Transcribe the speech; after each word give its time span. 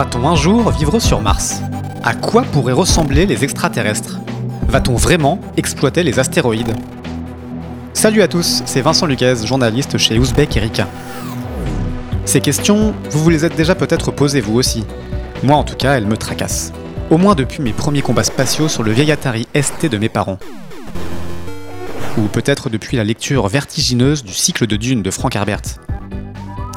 Va-t-on 0.00 0.26
un 0.26 0.34
jour 0.34 0.70
vivre 0.70 0.98
sur 0.98 1.20
Mars? 1.20 1.60
À 2.02 2.14
quoi 2.14 2.40
pourraient 2.40 2.72
ressembler 2.72 3.26
les 3.26 3.44
extraterrestres? 3.44 4.18
Va-t-on 4.66 4.94
vraiment 4.94 5.38
exploiter 5.58 6.02
les 6.02 6.18
astéroïdes? 6.18 6.74
Salut 7.92 8.22
à 8.22 8.26
tous, 8.26 8.62
c'est 8.64 8.80
Vincent 8.80 9.04
Luquez, 9.04 9.34
journaliste 9.44 9.98
chez 9.98 10.18
Ouzbek 10.18 10.56
Erika. 10.56 10.88
Ces 12.24 12.40
questions, 12.40 12.94
vous 13.10 13.22
vous 13.22 13.28
les 13.28 13.44
êtes 13.44 13.56
déjà 13.56 13.74
peut-être 13.74 14.10
posées 14.10 14.40
vous 14.40 14.54
aussi. 14.54 14.86
Moi 15.42 15.58
en 15.58 15.64
tout 15.64 15.76
cas, 15.76 15.98
elles 15.98 16.06
me 16.06 16.16
tracassent. 16.16 16.72
Au 17.10 17.18
moins 17.18 17.34
depuis 17.34 17.62
mes 17.62 17.74
premiers 17.74 18.00
combats 18.00 18.24
spatiaux 18.24 18.68
sur 18.68 18.82
le 18.82 18.92
vieil 18.92 19.12
Atari 19.12 19.46
ST 19.54 19.84
de 19.84 19.98
mes 19.98 20.08
parents. 20.08 20.38
Ou 22.16 22.22
peut-être 22.22 22.70
depuis 22.70 22.96
la 22.96 23.04
lecture 23.04 23.48
vertigineuse 23.48 24.24
du 24.24 24.32
cycle 24.32 24.66
de 24.66 24.76
Dune 24.76 25.02
de 25.02 25.10
Frank 25.10 25.36
Herbert. 25.36 25.60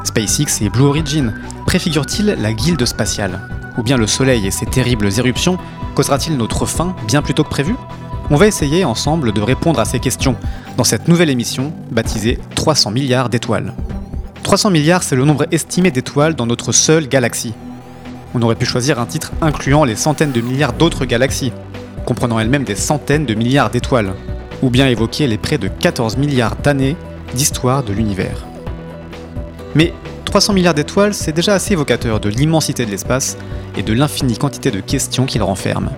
SpaceX 0.04 0.60
et 0.60 0.68
Blue 0.68 0.84
Origin 0.84 1.32
préfigurent-ils 1.74 2.36
la 2.40 2.52
guilde 2.52 2.84
spatiale 2.84 3.40
Ou 3.76 3.82
bien 3.82 3.96
le 3.96 4.06
Soleil 4.06 4.46
et 4.46 4.52
ses 4.52 4.64
terribles 4.64 5.08
éruptions 5.18 5.58
causera-t-il 5.96 6.36
notre 6.36 6.66
fin 6.66 6.94
bien 7.08 7.20
plus 7.20 7.34
tôt 7.34 7.42
que 7.42 7.48
prévu 7.48 7.74
On 8.30 8.36
va 8.36 8.46
essayer 8.46 8.84
ensemble 8.84 9.32
de 9.32 9.40
répondre 9.40 9.80
à 9.80 9.84
ces 9.84 9.98
questions 9.98 10.36
dans 10.76 10.84
cette 10.84 11.08
nouvelle 11.08 11.30
émission 11.30 11.72
baptisée 11.90 12.38
300 12.54 12.92
milliards 12.92 13.28
d'étoiles. 13.28 13.74
300 14.44 14.70
milliards, 14.70 15.02
c'est 15.02 15.16
le 15.16 15.24
nombre 15.24 15.46
estimé 15.50 15.90
d'étoiles 15.90 16.36
dans 16.36 16.46
notre 16.46 16.70
seule 16.70 17.08
galaxie. 17.08 17.54
On 18.34 18.42
aurait 18.42 18.54
pu 18.54 18.66
choisir 18.66 19.00
un 19.00 19.06
titre 19.06 19.32
incluant 19.40 19.82
les 19.82 19.96
centaines 19.96 20.30
de 20.30 20.40
milliards 20.40 20.74
d'autres 20.74 21.06
galaxies, 21.06 21.52
comprenant 22.06 22.38
elles-mêmes 22.38 22.62
des 22.62 22.76
centaines 22.76 23.26
de 23.26 23.34
milliards 23.34 23.70
d'étoiles, 23.70 24.14
ou 24.62 24.70
bien 24.70 24.86
évoquer 24.86 25.26
les 25.26 25.38
près 25.38 25.58
de 25.58 25.66
14 25.66 26.18
milliards 26.18 26.54
d'années 26.54 26.96
d'histoire 27.34 27.82
de 27.82 27.92
l'univers. 27.92 28.46
Mais 29.74 29.92
300 30.34 30.52
milliards 30.52 30.74
d'étoiles, 30.74 31.14
c'est 31.14 31.30
déjà 31.30 31.54
assez 31.54 31.74
évocateur 31.74 32.18
de 32.18 32.28
l'immensité 32.28 32.84
de 32.84 32.90
l'espace 32.90 33.36
et 33.76 33.84
de 33.84 33.92
l'infinie 33.92 34.36
quantité 34.36 34.72
de 34.72 34.80
questions 34.80 35.26
qu'il 35.26 35.44
renferme. 35.44 35.90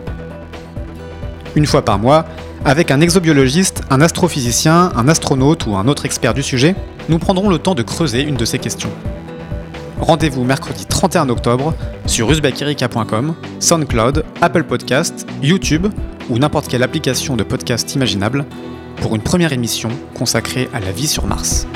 Une 1.55 1.65
fois 1.65 1.83
par 1.83 1.99
mois, 1.99 2.27
avec 2.63 2.91
un 2.91 3.01
exobiologiste, 3.01 3.81
un 3.89 4.03
astrophysicien, 4.03 4.93
un 4.95 5.09
astronaute 5.09 5.65
ou 5.65 5.75
un 5.75 5.89
autre 5.89 6.05
expert 6.05 6.35
du 6.35 6.43
sujet, 6.43 6.77
nous 7.09 7.19
prendrons 7.19 7.49
le 7.49 7.59
temps 7.59 7.75
de 7.75 7.83
creuser 7.83 8.21
une 8.21 8.37
de 8.37 8.45
ces 8.45 8.59
questions. 8.59 8.91
Rendez-vous 10.03 10.45
mercredi 10.45 10.85
31 10.85 11.31
octobre 11.31 11.73
sur 12.05 12.31
usbekirika.com, 12.31 13.35
SoundCloud, 13.59 14.23
Apple 14.43 14.65
Podcast, 14.65 15.27
YouTube 15.43 15.87
ou 16.29 16.39
n'importe 16.39 16.69
quelle 16.69 16.83
application 16.83 17.37
de 17.37 17.43
podcast 17.43 17.95
imaginable 17.95 18.45
pour 18.97 19.17
une 19.17 19.23
première 19.23 19.55
émission 19.55 19.89
consacrée 20.13 20.69
à 20.75 20.81
la 20.81 20.93
vie 20.93 21.09
sur 21.09 21.27
Mars. 21.27 21.67